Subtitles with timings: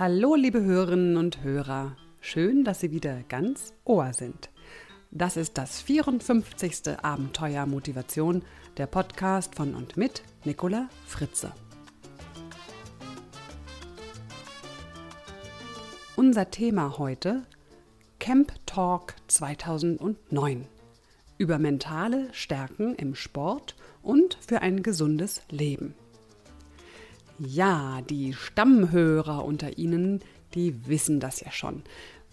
[0.00, 1.94] Hallo, liebe Hörerinnen und Hörer.
[2.22, 4.48] Schön, dass Sie wieder ganz Ohr sind.
[5.10, 6.98] Das ist das 54.
[7.02, 8.42] Abenteuer Motivation,
[8.78, 11.52] der Podcast von und mit Nicola Fritze.
[16.16, 17.42] Unser Thema heute
[18.18, 20.66] Camp Talk 2009
[21.36, 25.94] über mentale Stärken im Sport und für ein gesundes Leben.
[27.42, 30.20] Ja, die Stammhörer unter Ihnen,
[30.54, 31.82] die wissen das ja schon.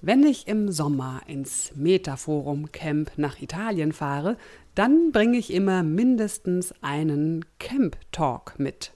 [0.02, 4.35] Wenn ich im Sommer ins Metaforum Camp nach Italien fahre,
[4.75, 8.91] dann bringe ich immer mindestens einen Camp Talk mit.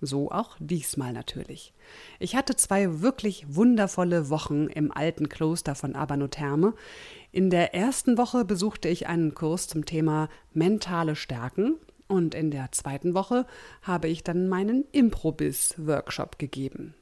[0.00, 1.72] So auch diesmal natürlich.
[2.20, 6.74] Ich hatte zwei wirklich wundervolle Wochen im alten Kloster von Abanotherme.
[7.32, 11.74] In der ersten Woche besuchte ich einen Kurs zum Thema mentale Stärken
[12.08, 13.46] und in der zweiten Woche
[13.82, 16.94] habe ich dann meinen Improbis-Workshop gegeben.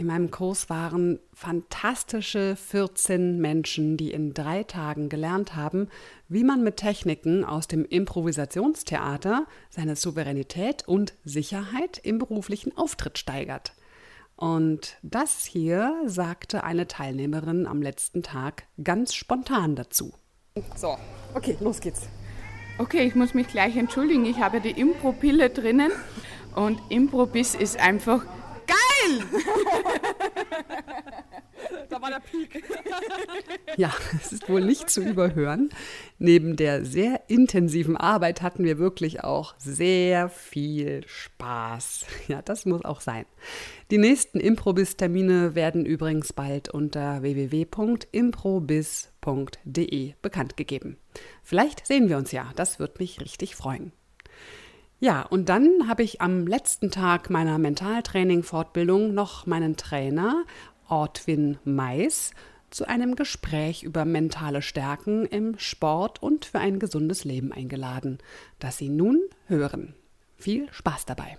[0.00, 5.88] In meinem Kurs waren fantastische 14 Menschen, die in drei Tagen gelernt haben,
[6.28, 13.74] wie man mit Techniken aus dem Improvisationstheater seine Souveränität und Sicherheit im beruflichen Auftritt steigert.
[14.36, 20.14] Und das hier sagte eine Teilnehmerin am letzten Tag ganz spontan dazu.
[20.76, 20.96] So,
[21.34, 22.08] okay, los geht's.
[22.80, 24.24] Okay, ich muss mich gleich entschuldigen.
[24.24, 25.92] Ich habe die Impro-Pille drinnen
[26.54, 28.24] und Improbiss ist einfach
[28.66, 29.20] geil!
[32.10, 32.62] der Peak.
[33.76, 35.70] ja, es ist wohl nicht zu überhören.
[36.18, 42.06] Neben der sehr intensiven Arbeit hatten wir wirklich auch sehr viel Spaß.
[42.28, 43.24] Ja, das muss auch sein.
[43.90, 50.96] Die nächsten Improbis-Termine werden übrigens bald unter www.improbis.de bekannt gegeben.
[51.42, 53.92] Vielleicht sehen wir uns ja, das wird mich richtig freuen.
[55.02, 60.44] Ja, und dann habe ich am letzten Tag meiner Mentaltraining-Fortbildung noch meinen Trainer
[60.90, 62.32] Ortwin Mais
[62.68, 68.18] zu einem Gespräch über mentale Stärken im Sport und für ein gesundes Leben eingeladen,
[68.58, 69.94] das Sie nun hören.
[70.36, 71.38] Viel Spaß dabei!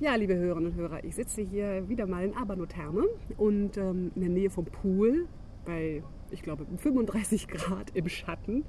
[0.00, 3.04] Ja, liebe Hörerinnen und Hörer, ich sitze hier wieder mal in Abanotherme
[3.36, 5.28] und ähm, in der Nähe vom Pool
[5.64, 6.02] bei,
[6.32, 8.64] ich glaube, 35 Grad im Schatten.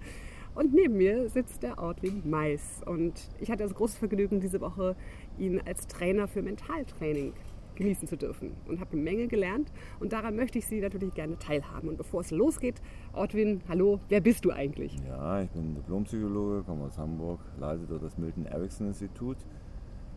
[0.54, 2.82] Und neben mir sitzt der Ortwin Mais.
[2.86, 4.96] Und ich hatte das große Vergnügen, diese Woche
[5.40, 7.34] ihn als Trainer für Mentaltraining
[7.76, 11.38] genießen zu dürfen und habe eine Menge gelernt und daran möchte ich Sie natürlich gerne
[11.38, 11.90] teilhaben.
[11.90, 12.82] Und bevor es losgeht,
[13.14, 14.96] Ortwin, hallo, wer bist du eigentlich?
[15.08, 19.38] Ja, ich bin Diplompsychologe, komme aus Hamburg, leite dort das Milton Erickson Institut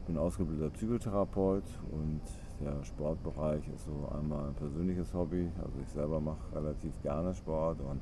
[0.06, 2.20] bin ausgebildeter Psychotherapeut und
[2.60, 5.50] der Sportbereich ist so einmal ein persönliches Hobby.
[5.58, 8.00] Also ich selber mache relativ gerne Sport und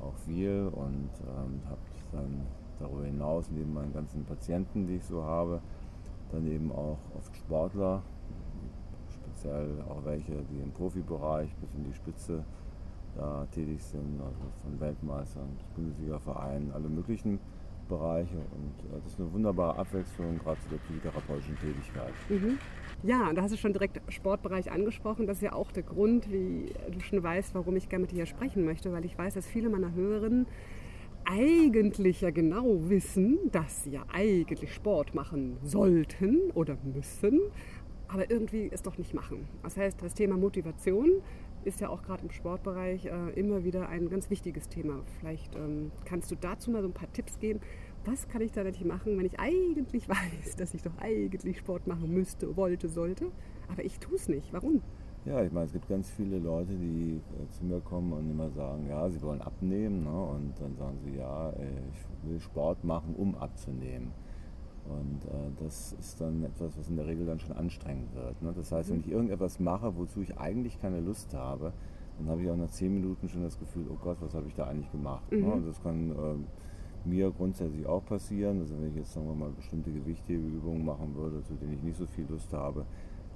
[0.00, 1.80] auch viel und ähm, habe
[2.12, 2.46] dann
[2.78, 5.60] darüber hinaus neben meinen ganzen Patienten, die ich so habe,
[6.30, 8.02] dann eben auch oft Sportler,
[9.42, 12.44] speziell auch welche, die im Profibereich bis in die Spitze
[13.16, 17.38] da tätig sind, also von Weltmeistern Bundesliga-Vereinen, alle möglichen
[17.88, 22.12] Bereiche und äh, das ist eine wunderbare Abwechslung gerade zu der psychotherapeutischen Tätigkeit.
[22.28, 22.58] Mhm.
[23.02, 25.26] Ja, da hast du schon direkt Sportbereich angesprochen.
[25.26, 28.24] Das ist ja auch der Grund, wie du schon weißt, warum ich gerne mit dir
[28.24, 30.46] sprechen möchte, weil ich weiß, dass viele meiner Hörerinnen
[31.24, 37.40] eigentlich ja genau wissen, dass sie ja eigentlich Sport machen sollten oder müssen,
[38.12, 39.48] aber irgendwie es doch nicht machen.
[39.62, 41.22] Das heißt, das Thema Motivation
[41.64, 45.00] ist ja auch gerade im Sportbereich äh, immer wieder ein ganz wichtiges Thema.
[45.18, 47.60] Vielleicht ähm, kannst du dazu mal so ein paar Tipps geben.
[48.04, 51.86] Was kann ich da nicht machen, wenn ich eigentlich weiß, dass ich doch eigentlich Sport
[51.86, 53.30] machen müsste, wollte, sollte,
[53.70, 54.52] aber ich tue es nicht?
[54.52, 54.82] Warum?
[55.24, 58.50] Ja, ich meine, es gibt ganz viele Leute, die äh, zu mir kommen und immer
[58.50, 60.02] sagen, ja, sie wollen abnehmen.
[60.02, 60.10] Ne?
[60.10, 64.10] Und dann sagen sie, ja, äh, ich will Sport machen, um abzunehmen.
[64.88, 68.42] Und äh, das ist dann etwas, was in der Regel dann schon anstrengend wird.
[68.42, 68.52] Ne?
[68.54, 71.72] Das heißt, wenn ich irgendetwas mache, wozu ich eigentlich keine Lust habe,
[72.18, 74.54] dann habe ich auch nach zehn Minuten schon das Gefühl, oh Gott, was habe ich
[74.54, 75.30] da eigentlich gemacht?
[75.30, 75.38] Ne?
[75.38, 75.46] Mhm.
[75.46, 75.52] Ne?
[75.52, 78.60] Und das kann äh, mir grundsätzlich auch passieren.
[78.60, 81.96] Also wenn ich jetzt sagen wir mal bestimmte Gewichthebeübungen machen würde, zu denen ich nicht
[81.96, 82.84] so viel Lust habe,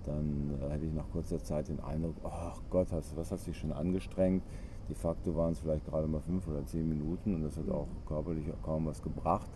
[0.04, 3.52] dann äh, hätte ich nach kurzer Zeit den Eindruck, ach Gott, hast, was hast du
[3.52, 4.42] dich schon angestrengt?
[4.88, 7.88] De facto waren es vielleicht gerade mal fünf oder zehn Minuten und das hat auch
[8.06, 9.50] körperlich kaum was gebracht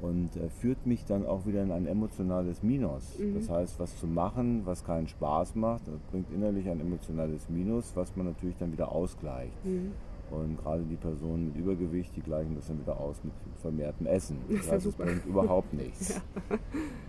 [0.00, 3.18] und äh, führt mich dann auch wieder in ein emotionales Minus.
[3.18, 3.34] Mhm.
[3.34, 8.14] Das heißt, was zu machen, was keinen Spaß macht, bringt innerlich ein emotionales Minus, was
[8.16, 9.64] man natürlich dann wieder ausgleicht.
[9.64, 9.92] Mhm.
[10.30, 14.36] Und gerade die Personen mit Übergewicht, die gleichen das dann wieder aus mit vermehrtem Essen.
[14.50, 16.20] Das, heißt, es bringt überhaupt nichts.
[16.50, 16.56] Ja.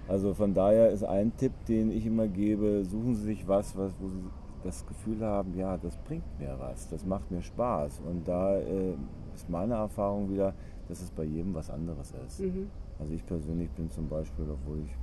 [0.08, 3.94] Also von daher ist ein Tipp, den ich immer gebe, suchen Sie sich was, was
[4.00, 4.24] wo Sie
[4.64, 8.02] das Gefühl haben, ja, das bringt mir was, das macht mir Spaß.
[8.06, 8.96] Und da äh,
[9.36, 10.54] ist meine Erfahrung wieder,
[10.90, 12.42] dass es bei jedem was anderes ist.
[12.42, 12.68] Mhm.
[13.00, 14.96] Also ich persönlich bin zum Beispiel, obwohl ich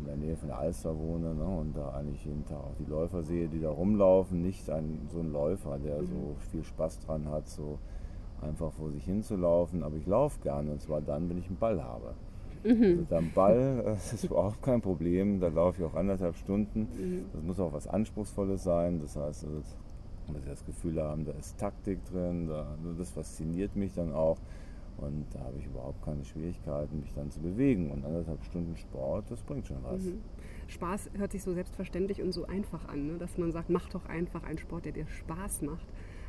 [0.00, 2.90] in der Nähe von der Alster wohne ne, und da eigentlich jeden Tag auch die
[2.90, 4.42] Läufer sehe, die da rumlaufen.
[4.42, 6.06] Nicht ein, so ein Läufer, der mhm.
[6.06, 7.78] so viel Spaß dran hat, so
[8.40, 9.82] einfach vor sich hinzulaufen.
[9.82, 12.14] Aber ich laufe gerne und zwar dann, wenn ich einen Ball habe.
[12.64, 12.82] Mhm.
[12.82, 15.40] Also dann Ball, das ist überhaupt kein Problem.
[15.40, 16.80] Da laufe ich auch anderthalb Stunden.
[16.80, 17.24] Mhm.
[17.32, 18.98] Das muss auch was Anspruchsvolles sein.
[19.00, 19.60] Das heißt, also,
[20.28, 24.38] dass ich das Gefühl haben, da ist Taktik drin, da, das fasziniert mich dann auch.
[24.98, 27.90] Und da habe ich überhaupt keine Schwierigkeiten, mich dann zu bewegen.
[27.90, 30.04] Und anderthalb Stunden Sport, das bringt schon was.
[30.04, 30.20] Mhm.
[30.68, 33.18] Spaß hört sich so selbstverständlich und so einfach an, ne?
[33.18, 35.86] dass man sagt, mach doch einfach einen Sport, der dir Spaß macht.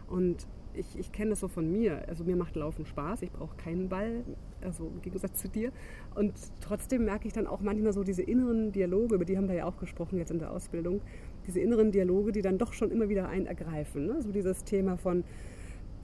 [0.08, 2.08] Und ich, ich kenne das so von mir.
[2.08, 4.24] Also mir macht Laufen Spaß, ich brauche keinen Ball,
[4.62, 5.72] also im Gegensatz zu dir.
[6.16, 9.56] Und trotzdem merke ich dann auch manchmal so diese inneren Dialoge, über die haben wir
[9.56, 11.02] ja auch gesprochen jetzt in der Ausbildung,
[11.48, 14.08] diese inneren Dialoge, die dann doch schon immer wieder einen ergreifen.
[14.08, 14.22] Ne?
[14.22, 15.24] So dieses Thema von,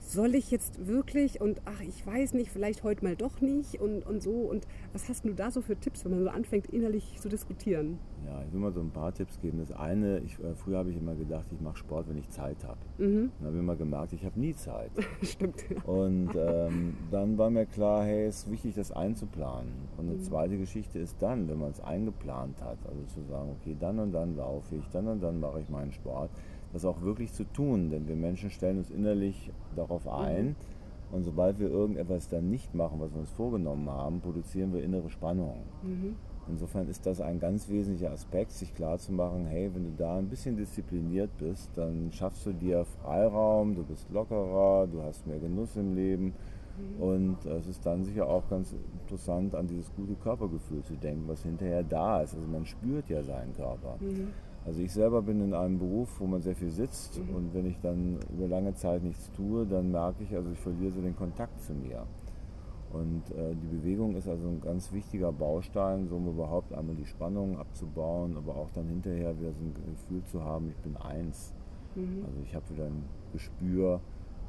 [0.00, 4.04] soll ich jetzt wirklich und ach, ich weiß nicht, vielleicht heute mal doch nicht und,
[4.06, 4.32] und so.
[4.32, 7.98] Und was hast du da so für Tipps, wenn man so anfängt, innerlich zu diskutieren?
[8.26, 9.58] Ja, ich will mal so ein paar Tipps geben.
[9.58, 12.56] Das eine, ich, äh, früher habe ich immer gedacht, ich mache Sport, wenn ich Zeit
[12.64, 12.78] habe.
[12.98, 13.30] Mhm.
[13.38, 14.90] Dann habe ich immer gemerkt, ich habe nie Zeit.
[15.22, 15.64] Stimmt.
[15.84, 19.72] Und ähm, dann war mir klar, hey, es ist wichtig, das einzuplanen.
[19.96, 20.22] Und eine mhm.
[20.22, 24.12] zweite Geschichte ist dann, wenn man es eingeplant hat, also zu sagen, okay, dann und
[24.12, 26.30] dann laufe ich, dann und dann mache ich meinen Sport
[26.72, 30.10] das auch wirklich zu tun, denn wir Menschen stellen uns innerlich darauf mhm.
[30.10, 30.56] ein.
[31.12, 35.10] Und sobald wir irgendetwas dann nicht machen, was wir uns vorgenommen haben, produzieren wir innere
[35.10, 35.62] Spannung.
[35.82, 36.14] Mhm.
[36.48, 40.56] Insofern ist das ein ganz wesentlicher Aspekt, sich klarzumachen, hey, wenn du da ein bisschen
[40.56, 45.94] diszipliniert bist, dann schaffst du dir Freiraum, du bist lockerer, du hast mehr Genuss im
[45.94, 46.32] Leben.
[46.98, 47.02] Mhm.
[47.02, 51.42] Und es ist dann sicher auch ganz interessant, an dieses gute Körpergefühl zu denken, was
[51.42, 52.34] hinterher da ist.
[52.34, 53.96] Also man spürt ja seinen Körper.
[54.00, 54.28] Mhm.
[54.66, 57.34] Also ich selber bin in einem Beruf, wo man sehr viel sitzt mhm.
[57.34, 60.92] und wenn ich dann über lange Zeit nichts tue, dann merke ich, also ich verliere
[60.92, 62.06] so den Kontakt zu mir.
[62.92, 67.06] Und äh, die Bewegung ist also ein ganz wichtiger Baustein, so um überhaupt einmal die
[67.06, 71.54] Spannung abzubauen, aber auch dann hinterher wieder so ein Gefühl zu haben, ich bin eins.
[71.94, 72.24] Mhm.
[72.26, 74.00] Also ich habe wieder ein Gespür,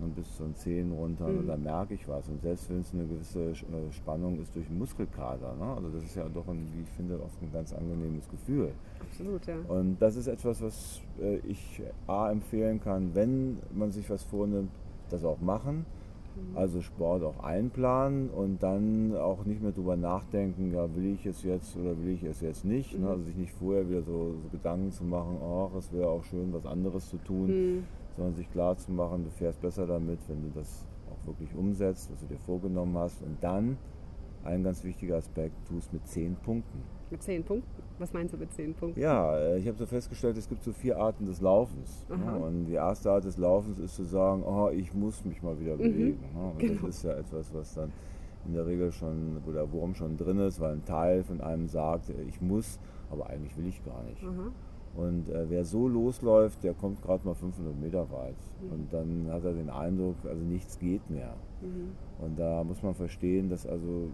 [0.04, 1.40] und bis zu den Zehen runter mhm.
[1.40, 2.28] und dann merke ich was.
[2.28, 5.66] Und selbst wenn es eine gewisse äh, Spannung ist durch den Muskelkater, ne?
[5.76, 8.72] also das ist ja doch, ein, wie ich finde, oft ein ganz angenehmes Gefühl.
[9.00, 9.56] Absolut, ja.
[9.68, 14.72] Und das ist etwas, was äh, ich A empfehlen kann, wenn man sich was vornimmt,
[15.10, 15.86] das auch machen.
[16.36, 16.58] Mhm.
[16.58, 21.44] Also Sport auch einplanen und dann auch nicht mehr drüber nachdenken, ja, will ich es
[21.44, 22.94] jetzt oder will ich es jetzt nicht.
[22.94, 23.00] Ne?
[23.00, 23.06] Mhm.
[23.06, 23.10] Ne?
[23.12, 26.54] Also sich nicht vorher wieder so, so Gedanken zu machen, ach, es wäre auch schön,
[26.54, 27.48] was anderes zu tun.
[27.48, 27.84] Mhm
[28.16, 32.12] sondern sich klar zu machen, du fährst besser damit, wenn du das auch wirklich umsetzt,
[32.12, 33.22] was du dir vorgenommen hast.
[33.22, 33.78] Und dann,
[34.44, 36.82] ein ganz wichtiger Aspekt, tu es mit zehn Punkten.
[37.12, 37.84] Mit zehn Punkten?
[38.00, 39.00] Was meinst du mit zehn Punkten?
[39.00, 42.06] Ja, ich habe so festgestellt, es gibt so vier Arten des Laufens.
[42.10, 42.40] Ne?
[42.40, 45.76] Und die erste Art des Laufens ist zu sagen, oh, ich muss mich mal wieder
[45.76, 45.80] mhm.
[45.80, 46.20] bewegen.
[46.34, 46.88] Und genau.
[46.88, 47.92] das ist ja etwas, was dann
[48.48, 51.68] in der Regel schon, wo der Wurm schon drin ist, weil ein Teil von einem
[51.68, 52.80] sagt, ich muss,
[53.12, 54.24] aber eigentlich will ich gar nicht.
[54.24, 54.52] Aha.
[54.96, 58.36] Und äh, wer so losläuft, der kommt gerade mal 500 Meter weit.
[58.62, 58.72] Mhm.
[58.72, 61.34] Und dann hat er den Eindruck, also nichts geht mehr.
[61.62, 61.92] Mhm.
[62.24, 64.10] Und da muss man verstehen, dass also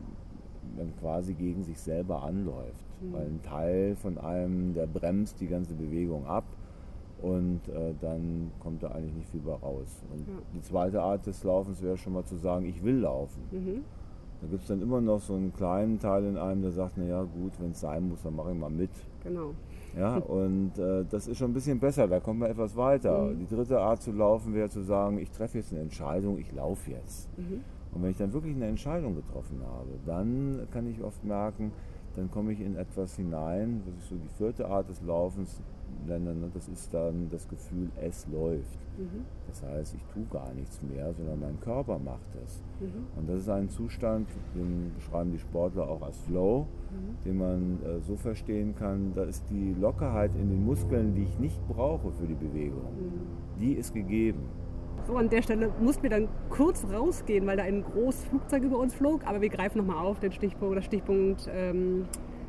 [0.75, 2.85] man quasi gegen sich selber anläuft.
[3.01, 3.13] Mhm.
[3.13, 6.45] Weil ein Teil von einem, der bremst die ganze Bewegung ab
[7.21, 10.03] und äh, dann kommt da eigentlich nicht viel bei raus.
[10.13, 10.33] Und ja.
[10.53, 13.41] die zweite Art des Laufens wäre schon mal zu sagen, ich will laufen.
[13.51, 13.83] Mhm.
[14.41, 17.23] Da gibt es dann immer noch so einen kleinen Teil in einem, der sagt, naja
[17.23, 18.91] gut, wenn es sein muss, dann mache ich mal mit.
[19.23, 19.53] Genau.
[19.97, 23.23] Ja, und äh, das ist schon ein bisschen besser, da kommt man etwas weiter.
[23.23, 23.39] Mhm.
[23.39, 26.91] Die dritte Art zu laufen wäre zu sagen, ich treffe jetzt eine Entscheidung, ich laufe
[26.91, 27.29] jetzt.
[27.37, 27.61] Mhm.
[27.93, 31.71] Und wenn ich dann wirklich eine Entscheidung getroffen habe, dann kann ich oft merken,
[32.15, 35.61] dann komme ich in etwas hinein, das ist so die vierte Art des Laufens,
[36.07, 38.79] Ne, das ist dann das Gefühl, es läuft.
[38.97, 39.25] Mhm.
[39.47, 42.63] Das heißt, ich tue gar nichts mehr, sondern mein Körper macht es.
[42.79, 43.07] Mhm.
[43.17, 47.23] Und das ist ein Zustand, den beschreiben die Sportler auch als Flow, mhm.
[47.25, 51.39] den man äh, so verstehen kann, da ist die Lockerheit in den Muskeln, die ich
[51.39, 53.59] nicht brauche für die Bewegung, mhm.
[53.59, 54.43] die ist gegeben.
[55.05, 58.77] So, an der Stelle mussten wir dann kurz rausgehen, weil da ein großes Flugzeug über
[58.77, 59.25] uns flog.
[59.25, 62.05] Aber wir greifen nochmal auf den Stichpunkt, das Stichpunkt ähm,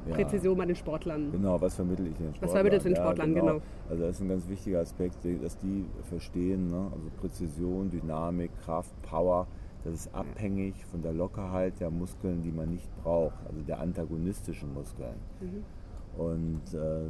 [0.09, 1.33] Präzision bei den Sportlern.
[1.33, 2.43] Genau, was vermittle ich den Sportlern?
[2.43, 3.47] Was vermittelt den Sportlern, genau.
[3.47, 3.63] genau.
[3.89, 6.91] Also das ist ein ganz wichtiger Aspekt, dass die verstehen, ne?
[6.93, 9.47] also Präzision, Dynamik, Kraft, Power,
[9.85, 14.75] das ist abhängig von der Lockerheit der Muskeln, die man nicht braucht, also der antagonistischen
[14.75, 15.15] Muskeln.
[15.41, 16.21] Mhm.
[16.21, 17.07] Und äh,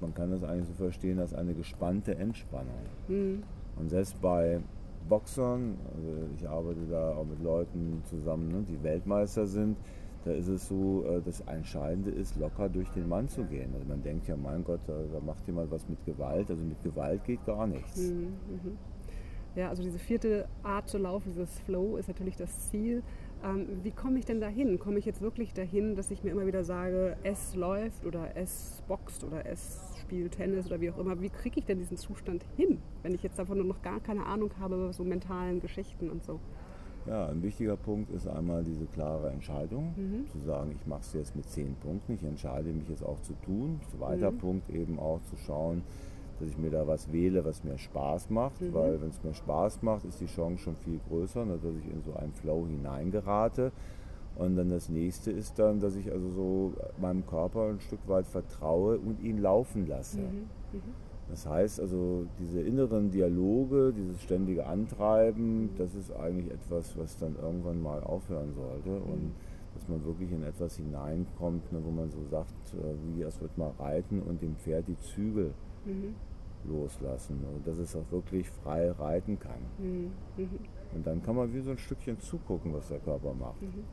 [0.00, 2.74] man kann das eigentlich so verstehen als eine gespannte Entspannung.
[3.08, 3.42] Mhm.
[3.76, 4.60] Und selbst bei
[5.08, 9.76] Boxern, also ich arbeite da auch mit Leuten zusammen, ne, die Weltmeister sind,
[10.24, 13.70] da ist es so, äh, das Entscheidende ist, locker durch den Mann zu gehen.
[13.74, 16.50] Also man denkt ja, mein Gott, da, macht jemand was mit Gewalt.
[16.50, 17.96] Also mit Gewalt geht gar nichts.
[17.96, 18.78] Mhm, mhm.
[19.56, 23.02] Ja, also diese vierte Art zu laufen, dieses Flow, ist natürlich das Ziel.
[23.42, 24.78] Ähm, wie komme ich denn dahin?
[24.78, 28.82] Komme ich jetzt wirklich dahin, dass ich mir immer wieder sage, es läuft oder es
[28.86, 31.20] boxt oder es spielt Tennis oder wie auch immer?
[31.20, 34.50] Wie kriege ich denn diesen Zustand hin, wenn ich jetzt davon noch gar keine Ahnung
[34.60, 36.38] habe, so mentalen Geschichten und so?
[37.06, 40.26] Ja, ein wichtiger Punkt ist einmal diese klare Entscheidung, mhm.
[40.28, 43.32] zu sagen, ich mache es jetzt mit zehn Punkten, ich entscheide mich jetzt auch zu
[43.44, 43.80] tun.
[43.96, 44.38] Zweiter mhm.
[44.38, 45.82] Punkt eben auch zu schauen,
[46.38, 48.74] dass ich mir da was wähle, was mir Spaß macht, mhm.
[48.74, 51.90] weil wenn es mir Spaß macht, ist die Chance schon viel größer, ne, dass ich
[51.90, 53.72] in so einen Flow hineingerate.
[54.36, 58.26] Und dann das nächste ist dann, dass ich also so meinem Körper ein Stück weit
[58.26, 60.20] vertraue und ihn laufen lasse.
[60.20, 60.48] Mhm.
[60.72, 61.09] Mhm.
[61.30, 65.70] Das heißt also, diese inneren Dialoge, dieses ständige Antreiben, mhm.
[65.78, 68.90] das ist eigentlich etwas, was dann irgendwann mal aufhören sollte.
[68.90, 69.32] Und mhm.
[69.74, 73.56] dass man wirklich in etwas hineinkommt, ne, wo man so sagt, äh, wie es wird
[73.56, 76.14] mal reiten und dem Pferd die Zügel mhm
[76.68, 79.60] loslassen und dass es auch wirklich frei reiten kann.
[79.78, 80.10] Mhm.
[80.94, 83.62] Und dann kann man wie so ein Stückchen zugucken, was der Körper macht.
[83.62, 83.84] Mhm.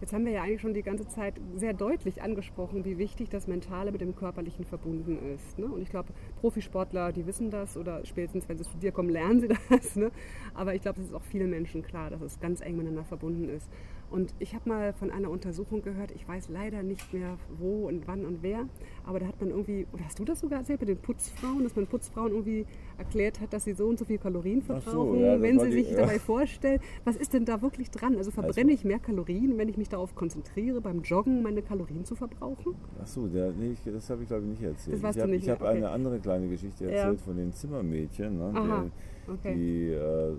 [0.00, 3.48] Jetzt haben wir ja eigentlich schon die ganze Zeit sehr deutlich angesprochen, wie wichtig das
[3.48, 5.58] Mentale mit dem Körperlichen verbunden ist.
[5.58, 5.66] Ne?
[5.66, 9.40] Und ich glaube, Profisportler, die wissen das oder spätestens, wenn sie zu dir kommen, lernen
[9.40, 9.96] sie das.
[9.96, 10.12] Ne?
[10.54, 13.48] Aber ich glaube, es ist auch vielen Menschen klar, dass es ganz eng miteinander verbunden
[13.48, 13.68] ist.
[14.10, 18.06] Und ich habe mal von einer Untersuchung gehört, ich weiß leider nicht mehr wo und
[18.06, 18.66] wann und wer,
[19.04, 21.76] aber da hat man irgendwie, oder hast du das sogar erzählt mit den Putzfrauen, dass
[21.76, 22.64] man Putzfrauen irgendwie
[22.96, 25.88] erklärt hat, dass sie so und so viel Kalorien verbrauchen, so, ja, wenn sie sich
[25.88, 26.00] die, ja.
[26.00, 26.80] dabei vorstellen.
[27.04, 28.16] Was ist denn da wirklich dran?
[28.16, 32.04] Also verbrenne also, ich mehr Kalorien, wenn ich mich darauf konzentriere, beim Joggen meine Kalorien
[32.04, 32.74] zu verbrauchen?
[33.02, 34.96] Ach so, der, nee, das habe ich glaube ich nicht erzählt.
[34.96, 35.76] Das weißt ich habe hab okay.
[35.76, 37.24] eine andere kleine Geschichte erzählt ja.
[37.24, 38.38] von den Zimmermädchen.
[38.38, 38.90] Ne,
[39.28, 39.54] Okay.
[39.54, 40.32] die äh,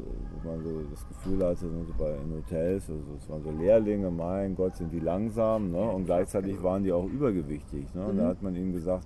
[0.43, 4.09] wo man so das Gefühl hatte, so bei in Hotels, also es waren so Lehrlinge,
[4.09, 5.81] mein Gott, sind die langsam, ne?
[5.81, 7.93] und gleichzeitig waren die auch übergewichtig.
[7.93, 8.05] Ne?
[8.05, 8.19] Und mhm.
[8.19, 9.05] da hat man ihnen gesagt,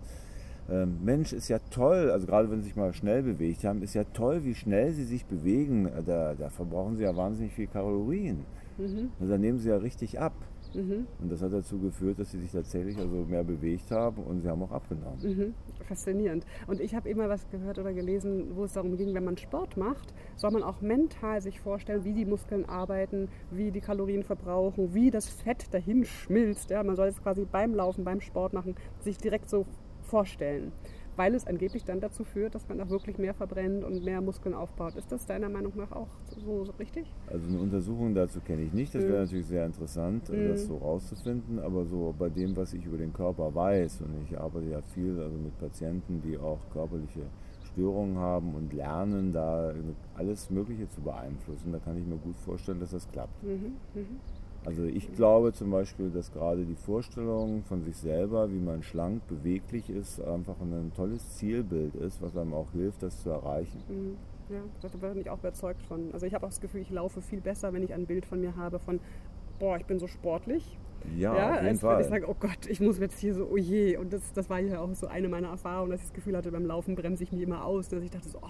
[0.70, 3.96] äh, Mensch, ist ja toll, also gerade wenn sie sich mal schnell bewegt haben, ist
[3.96, 5.90] ja toll, wie schnell sie sich bewegen.
[6.06, 8.46] Da, da verbrauchen sie ja wahnsinnig viel Kalorien.
[8.78, 9.12] Mhm.
[9.20, 10.34] Und dann nehmen sie ja richtig ab.
[10.76, 11.08] Mhm.
[11.22, 14.50] Und das hat dazu geführt, dass sie sich tatsächlich also mehr bewegt haben und sie
[14.50, 15.20] haben auch abgenommen.
[15.22, 15.54] Mhm.
[15.84, 16.46] Faszinierend.
[16.68, 19.78] Und ich habe immer was gehört oder gelesen, wo es darum ging, wenn man Sport
[19.78, 24.94] macht, soll man auch mental sich vorstellen, wie die Muskeln arbeiten, wie die Kalorien verbrauchen,
[24.94, 26.70] wie das Fett dahin schmilzt.
[26.70, 29.66] Ja, man soll es quasi beim Laufen, beim Sport machen, sich direkt so
[30.02, 30.72] vorstellen
[31.16, 34.56] weil es angeblich dann dazu führt, dass man auch wirklich mehr verbrennt und mehr Muskeln
[34.56, 34.96] aufbaut.
[34.96, 37.06] Ist das deiner Meinung nach auch so, so richtig?
[37.28, 38.94] Also eine Untersuchung dazu kenne ich nicht.
[38.96, 39.24] Das wäre mhm.
[39.24, 40.50] natürlich sehr interessant, mhm.
[40.50, 41.60] das so rauszufinden.
[41.60, 45.20] Aber so bei dem, was ich über den Körper weiß, und ich arbeite ja viel
[45.20, 47.22] also mit Patienten, die auch körperliche
[47.74, 49.74] Störungen haben und lernen, da
[50.16, 53.44] alles Mögliche zu beeinflussen, da kann ich mir gut vorstellen, dass das klappt.
[53.44, 53.74] Mhm.
[54.66, 59.28] Also ich glaube zum Beispiel, dass gerade die Vorstellung von sich selber, wie man schlank,
[59.28, 63.84] beweglich ist, einfach ein tolles Zielbild ist, was einem auch hilft, das zu erreichen.
[63.90, 64.18] Mhm.
[64.50, 66.14] Ja, da bin ich auch überzeugt von.
[66.14, 68.42] Also ich habe auch das Gefühl, ich laufe viel besser, wenn ich ein Bild von
[68.42, 69.00] mir habe von,
[69.60, 70.78] boah, ich bin so sportlich.
[71.18, 71.96] Ja, ja auf jeden als Fall.
[71.96, 73.98] wenn ich sage, oh Gott, ich muss jetzt hier so, oh je.
[73.98, 76.52] Und das, das war ja auch so eine meiner Erfahrungen, dass ich das Gefühl hatte,
[76.52, 77.90] beim Laufen bremse ich mich immer aus.
[77.90, 78.48] Dass ich dachte so, oh,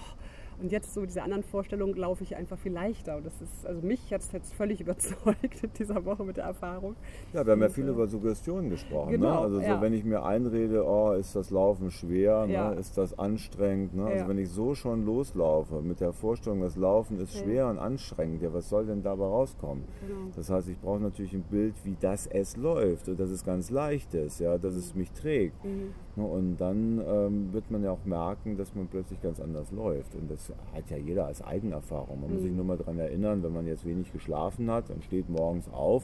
[0.62, 3.18] und jetzt so diese anderen Vorstellungen laufe ich einfach viel leichter.
[3.18, 6.46] Und das ist, also mich hat es jetzt völlig überzeugt in dieser Woche mit der
[6.46, 6.96] Erfahrung.
[7.34, 9.12] Ja, wir haben ja viel über Suggestionen gesprochen.
[9.12, 9.18] Ne?
[9.18, 9.40] Genau, ne?
[9.40, 9.82] Also so, ja.
[9.82, 12.54] wenn ich mir einrede, oh, ist das Laufen schwer, ne?
[12.54, 12.70] ja.
[12.72, 12.80] ne?
[12.80, 13.96] ist das anstrengend.
[13.96, 14.06] Ne?
[14.06, 14.28] Also ja.
[14.28, 18.54] wenn ich so schon loslaufe mit der Vorstellung, das Laufen ist schwer und anstrengend, ja,
[18.54, 19.84] was soll denn dabei rauskommen?
[20.08, 20.32] Genau.
[20.36, 23.70] Das heißt, ich brauche natürlich ein Bild, wie das es läuft und dass es ganz
[23.70, 25.64] leicht ist, ja, dass es mich trägt.
[25.64, 25.94] Mhm.
[26.16, 26.24] Ne?
[26.24, 30.16] Und dann ähm, wird man ja auch merken, dass man plötzlich ganz anders läuft.
[30.16, 32.22] Und das hat ja jeder als Eigenerfahrung.
[32.22, 32.36] Man mhm.
[32.36, 35.70] muss sich nur mal daran erinnern, wenn man jetzt wenig geschlafen hat und steht morgens
[35.72, 36.04] auf,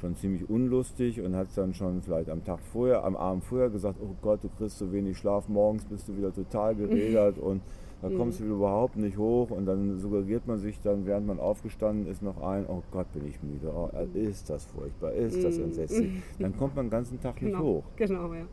[0.00, 3.98] schon ziemlich unlustig und hat dann schon vielleicht am Tag vorher, am Abend vorher gesagt,
[4.02, 7.62] oh Gott, du kriegst so wenig Schlaf, morgens bist du wieder total gerädert und
[8.02, 8.18] da mhm.
[8.18, 12.22] kommst du überhaupt nicht hoch und dann suggeriert man sich dann, während man aufgestanden ist,
[12.22, 15.64] noch ein, oh Gott, bin ich müde, oh, ist das furchtbar, ist das mhm.
[15.64, 16.12] entsetzlich.
[16.38, 17.64] Dann kommt man den ganzen Tag nicht genau.
[17.64, 17.84] hoch.
[17.96, 18.44] Genau, ja.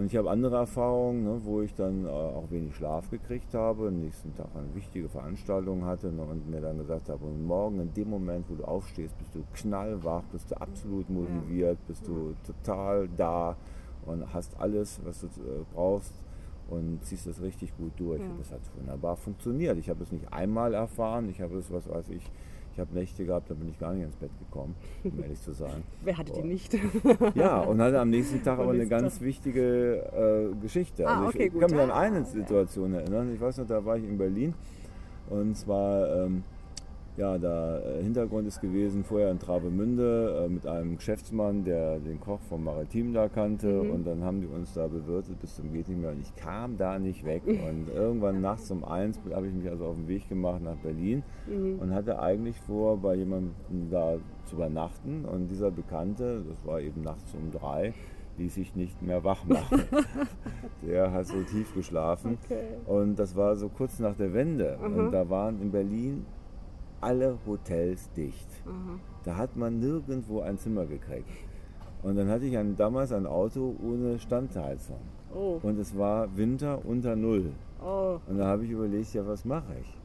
[0.00, 3.88] Und ich habe andere Erfahrungen, ne, wo ich dann äh, auch wenig Schlaf gekriegt habe,
[3.88, 7.80] am nächsten Tag eine wichtige Veranstaltung hatte ne, und mir dann gesagt habe, und morgen
[7.80, 12.34] in dem Moment, wo du aufstehst, bist du knallwach, bist du absolut motiviert, bist du
[12.46, 13.58] total da
[14.06, 16.14] und hast alles, was du äh, brauchst
[16.70, 18.22] und ziehst das richtig gut durch.
[18.22, 18.26] Ja.
[18.26, 19.76] Und das hat wunderbar funktioniert.
[19.76, 22.24] Ich habe es nicht einmal erfahren, ich habe es, was weiß ich,
[22.72, 24.74] ich habe Nächte gehabt, da bin ich gar nicht ins Bett gekommen,
[25.04, 25.82] um ehrlich zu sein.
[26.02, 26.76] Wer hatte die nicht?
[27.34, 29.26] ja, und hatte am nächsten Tag aber eine ganz Tag.
[29.26, 31.06] wichtige äh, Geschichte.
[31.06, 33.32] Ah, also ich, okay, kann mich an eine Situation erinnern.
[33.34, 34.54] Ich weiß noch, da war ich in Berlin
[35.28, 36.44] und zwar ähm,
[37.16, 42.20] Ja, der äh, Hintergrund ist gewesen, vorher in Travemünde äh, mit einem Geschäftsmann, der den
[42.20, 43.66] Koch vom Maritim da kannte.
[43.66, 43.90] Mhm.
[43.90, 46.10] Und dann haben die uns da bewirtet bis zum geht nicht mehr.
[46.10, 47.42] Und ich kam da nicht weg.
[47.46, 51.22] Und irgendwann nachts um eins habe ich mich also auf den Weg gemacht nach Berlin
[51.46, 51.78] mhm.
[51.80, 53.54] und hatte eigentlich vor, bei jemandem
[53.90, 55.24] da zu übernachten.
[55.24, 57.92] Und dieser Bekannte, das war eben nachts um drei,
[58.38, 59.82] ließ sich nicht mehr wach machen.
[60.86, 62.38] der hat so tief geschlafen.
[62.44, 62.76] Okay.
[62.86, 64.78] Und das war so kurz nach der Wende.
[64.80, 64.94] Mhm.
[64.94, 66.24] Und da waren in Berlin
[67.00, 68.48] alle Hotels dicht.
[68.66, 69.00] Mhm.
[69.24, 71.28] Da hat man nirgendwo ein Zimmer gekriegt.
[72.02, 75.00] Und dann hatte ich ein, damals ein Auto ohne Standheizung.
[75.34, 75.58] Oh.
[75.62, 77.52] Und es war Winter unter Null.
[77.84, 78.18] Oh.
[78.26, 79.96] Und da habe ich überlegt, ja, was mache ich?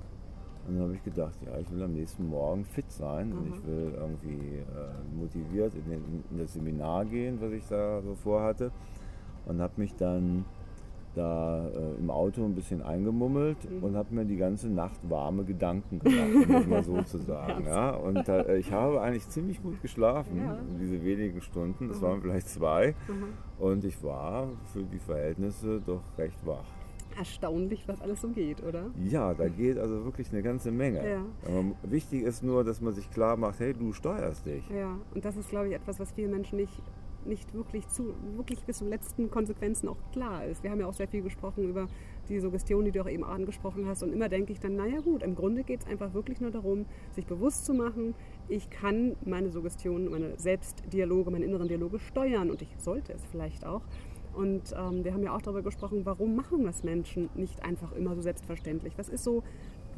[0.68, 3.38] Und dann habe ich gedacht, ja, ich will am nächsten Morgen fit sein mhm.
[3.38, 8.02] und ich will irgendwie äh, motiviert in, den, in, das Seminar gehen, was ich da
[8.02, 8.72] so vorhatte.
[9.46, 10.44] Und habe mich dann
[11.16, 13.84] da äh, im Auto ein bisschen eingemummelt mhm.
[13.84, 17.66] und habe mir die ganze Nacht warme Gedanken gemacht, um das mal so zu sagen.
[17.66, 17.92] ja.
[17.92, 20.58] Und äh, ich habe eigentlich ziemlich gut geschlafen, ja.
[20.80, 22.06] diese wenigen Stunden, das mhm.
[22.06, 22.96] waren vielleicht zwei.
[23.08, 23.64] Mhm.
[23.64, 26.66] Und ich war für die Verhältnisse doch recht wach
[27.18, 28.92] erstaunlich, was alles so geht, oder?
[29.04, 31.10] Ja, da geht also wirklich eine ganze Menge.
[31.10, 31.26] Ja.
[31.84, 34.68] wichtig ist nur, dass man sich klar macht, hey, du steuerst dich.
[34.70, 36.82] Ja, und das ist, glaube ich, etwas, was viele Menschen nicht
[37.26, 40.64] nicht wirklich zu, wirklich bis zum letzten Konsequenzen auch klar ist.
[40.64, 41.88] Wir haben ja auch sehr viel gesprochen über
[42.30, 44.04] die Suggestion, die du auch eben angesprochen hast.
[44.04, 46.86] Und immer denke ich dann, naja gut, im Grunde geht es einfach wirklich nur darum,
[47.12, 48.16] sich bewusst zu machen,
[48.48, 53.66] ich kann meine Suggestionen, meine Selbstdialoge, meine inneren Dialoge steuern und ich sollte es vielleicht
[53.66, 53.82] auch.
[54.34, 58.16] Und ähm, wir haben ja auch darüber gesprochen, warum machen das Menschen nicht einfach immer
[58.16, 58.98] so selbstverständlich?
[58.98, 59.44] Was ist so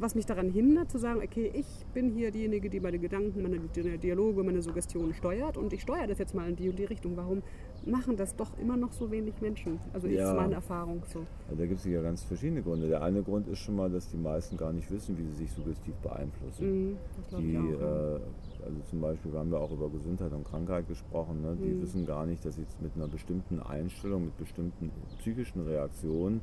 [0.00, 3.58] was mich daran hindert, zu sagen, okay, ich bin hier diejenige, die meine Gedanken, meine
[3.58, 7.16] Dialoge, meine Suggestionen steuert und ich steuere das jetzt mal in die und die Richtung.
[7.16, 7.42] Warum
[7.84, 9.78] machen das doch immer noch so wenig Menschen?
[9.92, 10.30] Also ja.
[10.30, 11.20] ist meine Erfahrung so.
[11.20, 12.88] Ja, da gibt es ja ganz verschiedene Gründe.
[12.88, 15.52] Der eine Grund ist schon mal, dass die meisten gar nicht wissen, wie sie sich
[15.52, 16.90] suggestiv beeinflussen.
[16.90, 16.96] Mhm,
[17.38, 18.16] die, auch, ja.
[18.16, 18.20] äh,
[18.64, 21.56] also zum Beispiel, wir haben ja auch über Gesundheit und Krankheit gesprochen, ne?
[21.60, 21.82] die mhm.
[21.82, 26.40] wissen gar nicht, dass sie mit einer bestimmten Einstellung, mit bestimmten psychischen Reaktionen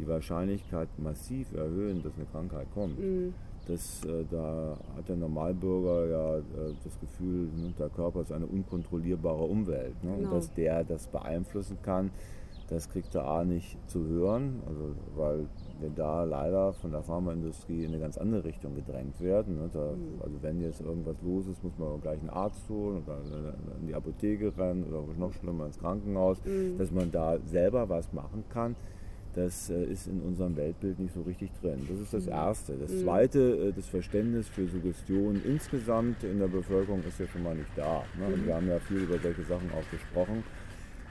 [0.00, 2.98] die Wahrscheinlichkeit massiv erhöhen, dass eine Krankheit kommt.
[2.98, 3.34] Mhm.
[3.68, 8.46] Das, äh, da hat der Normalbürger ja äh, das Gefühl, ne, der Körper ist eine
[8.46, 10.02] unkontrollierbare Umwelt.
[10.02, 10.16] Ne?
[10.16, 10.28] Genau.
[10.30, 12.10] Und dass der das beeinflussen kann,
[12.68, 15.46] das kriegt er A nicht zu hören, also, weil
[15.80, 19.56] wir da leider von der Pharmaindustrie in eine ganz andere Richtung gedrängt werden.
[19.56, 19.68] Ne?
[19.72, 20.22] Da, mhm.
[20.22, 23.18] Also wenn jetzt irgendwas los ist, muss man gleich einen Arzt holen oder
[23.80, 26.78] in die Apotheke rennen oder noch schlimmer ins Krankenhaus, mhm.
[26.78, 28.74] dass man da selber was machen kann
[29.34, 31.86] das äh, ist in unserem Weltbild nicht so richtig drin.
[31.88, 32.32] Das ist das mhm.
[32.32, 32.74] Erste.
[32.74, 33.02] Das mhm.
[33.02, 37.70] Zweite, äh, das Verständnis für Suggestion insgesamt in der Bevölkerung ist ja schon mal nicht
[37.76, 38.04] da.
[38.18, 38.26] Ne?
[38.26, 40.42] Also wir haben ja viel über solche Sachen auch gesprochen,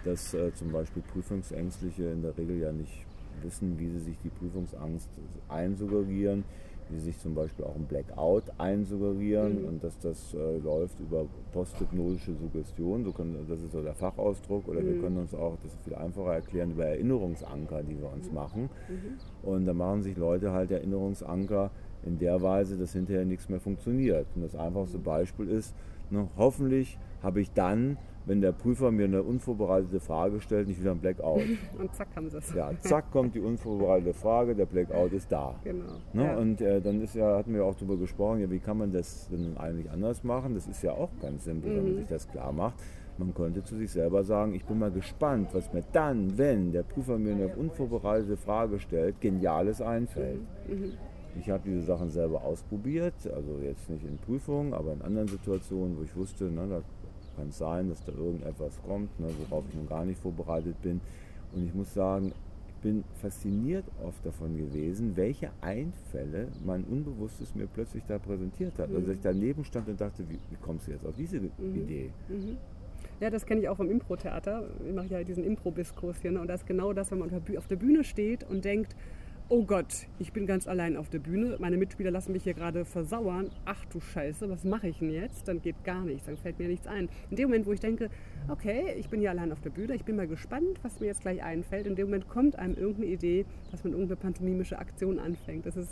[0.03, 3.05] dass äh, zum Beispiel Prüfungsängstliche in der Regel ja nicht
[3.41, 5.09] wissen, wie sie sich die Prüfungsangst
[5.47, 6.43] einsuggerieren
[6.89, 9.67] die sich zum Beispiel auch ein Blackout einsuggerieren mhm.
[9.67, 14.67] und dass das äh, läuft über posthypnotische Suggestion, so können, das ist so der Fachausdruck,
[14.67, 14.87] oder mhm.
[14.87, 18.35] wir können uns auch, das ist viel einfacher erklären, über Erinnerungsanker, die wir uns mhm.
[18.35, 18.69] machen.
[18.87, 19.49] Mhm.
[19.49, 21.71] Und da machen sich Leute halt Erinnerungsanker
[22.03, 24.27] in der Weise, dass hinterher nichts mehr funktioniert.
[24.35, 25.03] Und das einfachste mhm.
[25.03, 25.75] Beispiel ist,
[26.09, 30.91] ne, hoffentlich habe ich dann wenn der Prüfer mir eine unvorbereitete Frage stellt, nicht wieder
[30.91, 31.41] ein Blackout.
[31.79, 32.53] Und zack haben sie es.
[32.53, 35.55] Ja, zack kommt die unvorbereitete Frage, der Blackout ist da.
[35.63, 35.85] Genau.
[36.13, 36.23] Ne?
[36.23, 36.37] Ja.
[36.37, 39.27] Und äh, dann ist ja, hatten wir auch darüber gesprochen, ja, wie kann man das
[39.29, 40.53] denn eigentlich anders machen?
[40.53, 41.75] Das ist ja auch ganz simpel, mhm.
[41.75, 41.97] wenn man mhm.
[41.97, 42.75] sich das klar macht.
[43.17, 46.83] Man könnte zu sich selber sagen, ich bin mal gespannt, was mir dann, wenn der
[46.83, 50.39] Prüfer mir eine unvorbereitete Frage stellt, Geniales einfällt.
[50.67, 50.75] Mhm.
[50.75, 50.91] Mhm.
[51.37, 55.97] Ich habe diese Sachen selber ausprobiert, also jetzt nicht in Prüfungen, aber in anderen Situationen,
[55.97, 56.81] wo ich wusste, ne, da
[57.39, 60.99] kann sein, dass da irgendetwas kommt, ne, worauf ich noch gar nicht vorbereitet bin.
[61.53, 62.33] Und ich muss sagen,
[62.67, 68.87] ich bin fasziniert oft davon gewesen, welche Einfälle mein Unbewusstes mir plötzlich da präsentiert hat.
[68.87, 68.95] Also, mhm.
[68.97, 71.75] Also dass ich daneben stand und dachte, wie, wie kommst du jetzt auf diese mhm.
[71.75, 72.09] Idee?
[72.27, 72.57] Mhm.
[73.19, 74.63] Ja, das kenne ich auch vom Impro-Theater.
[74.87, 76.31] Ich mache ja diesen Impro-Biskurs hier.
[76.31, 76.41] Ne?
[76.41, 78.95] Und das ist genau das, wenn man auf der Bühne steht und denkt,
[79.51, 82.85] oh Gott, ich bin ganz allein auf der Bühne, meine Mitspieler lassen mich hier gerade
[82.85, 85.47] versauern, ach du Scheiße, was mache ich denn jetzt?
[85.47, 87.09] Dann geht gar nichts, dann fällt mir nichts ein.
[87.31, 88.09] In dem Moment, wo ich denke,
[88.47, 91.21] okay, ich bin hier allein auf der Bühne, ich bin mal gespannt, was mir jetzt
[91.21, 95.65] gleich einfällt, in dem Moment kommt einem irgendeine Idee, dass man irgendeine pantomimische Aktion anfängt.
[95.65, 95.91] Das ist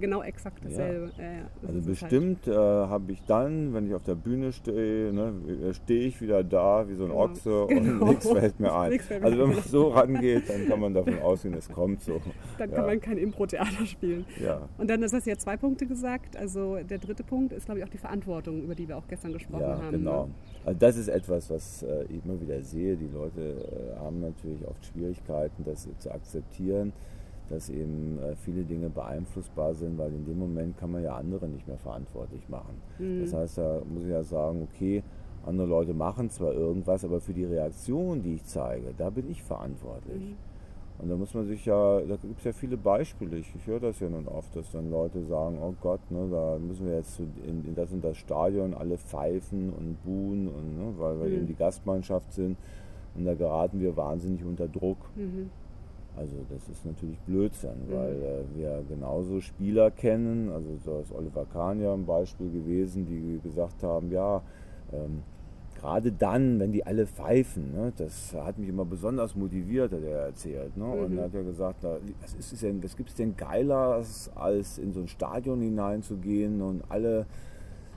[0.00, 1.10] genau exakt dasselbe.
[1.18, 1.24] Ja.
[1.24, 2.56] Ja, das also bestimmt halt.
[2.56, 5.34] äh, habe ich dann, wenn ich auf der Bühne stehe, ne,
[5.74, 7.24] stehe ich wieder da wie so ein genau.
[7.24, 8.04] Ochse genau.
[8.04, 8.98] und nichts fällt mir ein.
[8.98, 12.20] Fällt mir also wenn man so rangeht, dann kann man davon ausgehen, es kommt so.
[12.58, 14.24] Dann kann man man kein Impro-Theater spielen.
[14.42, 14.68] Ja.
[14.78, 16.36] Und dann hast du ja zwei Punkte gesagt.
[16.36, 19.32] Also der dritte Punkt ist, glaube ich, auch die Verantwortung, über die wir auch gestern
[19.32, 19.92] gesprochen ja, haben.
[19.92, 20.26] Genau.
[20.26, 20.34] Ne?
[20.64, 22.96] Also das ist etwas, was äh, ich immer wieder sehe.
[22.96, 26.92] Die Leute äh, haben natürlich oft Schwierigkeiten, das zu akzeptieren,
[27.50, 31.48] dass eben äh, viele Dinge beeinflussbar sind, weil in dem Moment kann man ja andere
[31.48, 32.80] nicht mehr verantwortlich machen.
[32.98, 33.20] Mhm.
[33.20, 35.02] Das heißt, da muss ich ja sagen, okay,
[35.44, 39.42] andere Leute machen zwar irgendwas, aber für die Reaktion, die ich zeige, da bin ich
[39.42, 40.30] verantwortlich.
[40.30, 40.53] Mhm.
[40.98, 43.80] Und da muss man sich ja, da gibt es ja viele Beispiele, ich, ich höre
[43.80, 47.18] das ja nun oft, dass dann Leute sagen, oh Gott, ne, da müssen wir jetzt
[47.18, 51.34] in, in das und das Stadion alle pfeifen und buhen, und, ne, weil wir mhm.
[51.34, 52.56] eben die Gastmannschaft sind
[53.16, 54.98] und da geraten wir wahnsinnig unter Druck.
[55.16, 55.50] Mhm.
[56.16, 57.92] Also das ist natürlich Blödsinn, mhm.
[57.92, 63.04] weil äh, wir genauso Spieler kennen, also da ist Oliver Kahn ja ein Beispiel gewesen,
[63.06, 64.42] die gesagt haben, ja,
[64.92, 65.22] ähm,
[65.84, 70.26] gerade dann, wenn die alle pfeifen, ne, das hat mich immer besonders motiviert, hat er
[70.26, 70.74] erzählt.
[70.78, 70.84] Ne?
[70.86, 71.18] Und mhm.
[71.18, 71.84] er hat ja gesagt,
[72.22, 74.02] was, ist denn, was gibt es denn geiler,
[74.34, 77.26] als in so ein Stadion hineinzugehen und alle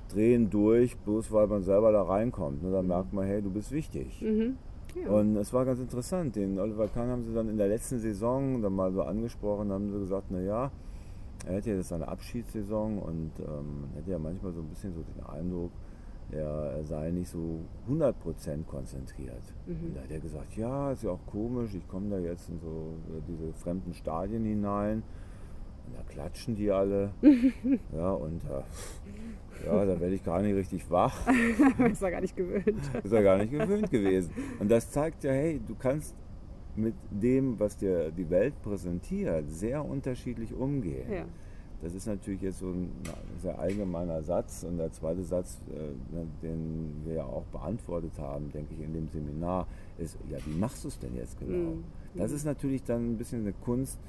[0.10, 2.62] drehen durch, bloß weil man selber da reinkommt.
[2.62, 2.71] Ne?
[2.71, 2.89] Da mhm.
[2.89, 4.21] merkt man, hey, du bist wichtig.
[4.21, 4.58] Mhm.
[5.02, 5.10] Ja.
[5.10, 6.36] Und es war ganz interessant.
[6.36, 9.93] Den Oliver Kahn haben sie dann in der letzten Saison dann mal so angesprochen, haben
[9.93, 10.71] sie gesagt, naja,
[11.45, 15.04] er hätte ja jetzt eine Abschiedssaison und ähm, hätte ja manchmal so ein bisschen so
[15.04, 15.71] den Eindruck,
[16.32, 17.60] er sei nicht so
[17.90, 19.42] 100% konzentriert.
[19.66, 19.88] Mhm.
[19.88, 22.60] Und da hat er gesagt, ja, ist ja auch komisch, ich komme da jetzt in
[22.60, 25.04] so äh, diese fremden Stadien hinein
[25.88, 27.12] und da klatschen die alle.
[27.96, 31.18] ja, und äh, ja, da werde ich gar nicht richtig wach.
[31.92, 32.82] ist er gar nicht gewöhnt.
[33.04, 34.32] ist er gar nicht gewöhnt gewesen.
[34.60, 36.16] Und das zeigt ja, hey, du kannst
[36.76, 41.12] mit dem, was dir die Welt präsentiert, sehr unterschiedlich umgehen.
[41.12, 41.26] Ja.
[41.82, 42.92] Das ist natürlich jetzt so ein
[43.42, 44.63] sehr allgemeiner Satz.
[44.63, 48.94] Und der zweite Satz, äh, ne, den wir ja auch beantwortet haben, denke ich, in
[48.94, 51.76] dem Seminar, ist, ja, wie machst du es denn jetzt genau?
[51.76, 51.84] Mhm.
[52.16, 54.00] Das ist natürlich dann ein bisschen eine Kunst,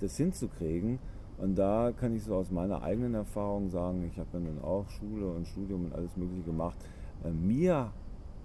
[0.00, 0.98] das hinzukriegen.
[1.38, 5.26] Und da kann ich so aus meiner eigenen Erfahrung sagen, ich habe dann auch Schule
[5.26, 6.78] und Studium und alles Mögliche gemacht.
[7.24, 7.90] Äh, mir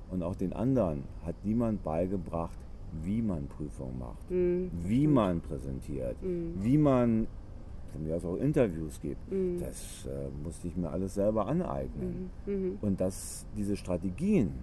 [0.10, 2.58] und auch den anderen hat niemand beigebracht,
[3.04, 4.70] wie man Prüfungen macht, mhm.
[4.84, 6.56] wie man präsentiert, mhm.
[6.60, 7.28] wie man
[7.92, 9.32] von mir aus auch Interviews gibt.
[9.32, 9.60] Mhm.
[9.60, 12.30] Das äh, musste ich mir alles selber aneignen.
[12.46, 12.54] Mhm.
[12.54, 12.78] Mhm.
[12.82, 14.54] Und dass diese Strategien,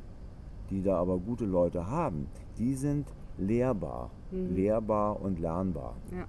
[0.70, 2.26] die da aber gute Leute haben,
[2.58, 3.06] die sind
[3.38, 4.54] lehrbar, mhm.
[4.54, 5.94] lehrbar und lernbar.
[6.12, 6.26] Ja.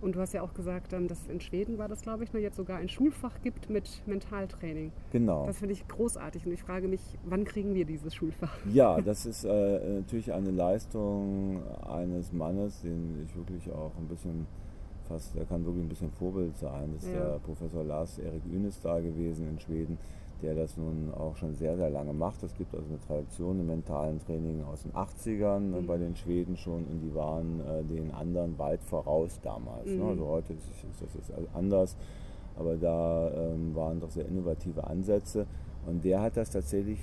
[0.00, 2.56] Und du hast ja auch gesagt, ähm, dass in Schweden war das, glaube ich, jetzt
[2.56, 4.92] sogar ein Schulfach gibt mit Mentaltraining.
[5.10, 5.46] Genau.
[5.46, 8.56] Das finde ich großartig und ich frage mich, wann kriegen wir dieses Schulfach?
[8.72, 14.46] Ja, das ist äh, natürlich eine Leistung eines Mannes, den ich wirklich auch ein bisschen
[15.08, 16.92] fast, der kann wirklich ein bisschen Vorbild sein.
[16.94, 17.30] Das ist ja.
[17.30, 19.98] der Professor Lars Erik Ünes da gewesen in Schweden,
[20.42, 22.42] der das nun auch schon sehr, sehr lange macht.
[22.42, 25.86] Es gibt also eine Tradition im mentalen Training aus den 80ern mhm.
[25.86, 29.86] bei den Schweden schon und die waren äh, den anderen weit voraus damals.
[29.86, 29.98] Mhm.
[29.98, 30.04] Ne?
[30.04, 31.96] Also heute ist, ist, das jetzt anders,
[32.56, 35.46] aber da ähm, waren doch sehr innovative Ansätze
[35.86, 36.98] und der hat das tatsächlich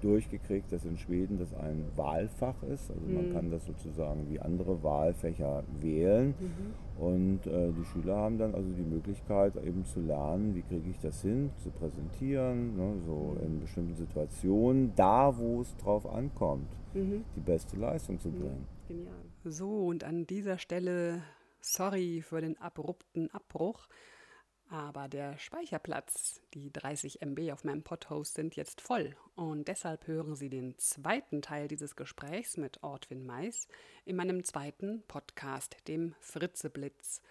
[0.00, 2.90] durchgekriegt, dass in Schweden das ein Wahlfach ist.
[2.90, 3.32] Also man mhm.
[3.32, 6.34] kann das sozusagen wie andere Wahlfächer wählen.
[6.38, 6.74] Mhm.
[6.98, 10.98] Und äh, die Schüler haben dann also die Möglichkeit eben zu lernen, wie kriege ich
[10.98, 13.46] das hin, zu präsentieren, ne, so mhm.
[13.46, 17.24] in bestimmten Situationen, da wo es drauf ankommt, mhm.
[17.36, 18.66] die beste Leistung zu bringen.
[18.88, 19.14] Genial.
[19.44, 21.22] So, und an dieser Stelle,
[21.60, 23.86] sorry für den abrupten Abbruch.
[24.70, 30.36] Aber der Speicherplatz, die 30 MB auf meinem Podhost sind jetzt voll und deshalb hören
[30.36, 33.66] Sie den zweiten Teil dieses Gesprächs mit Ortwin Mais
[34.04, 37.22] in meinem zweiten Podcast, dem Fritzeblitz.